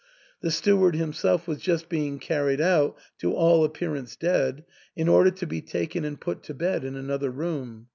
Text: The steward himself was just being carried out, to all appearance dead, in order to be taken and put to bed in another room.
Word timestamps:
The 0.41 0.49
steward 0.49 0.95
himself 0.95 1.47
was 1.47 1.59
just 1.59 1.87
being 1.87 2.17
carried 2.17 2.59
out, 2.59 2.97
to 3.19 3.33
all 3.35 3.63
appearance 3.63 4.15
dead, 4.15 4.65
in 4.95 5.07
order 5.07 5.29
to 5.29 5.45
be 5.45 5.61
taken 5.61 6.05
and 6.05 6.19
put 6.19 6.41
to 6.45 6.55
bed 6.55 6.83
in 6.83 6.95
another 6.95 7.29
room. 7.29 7.85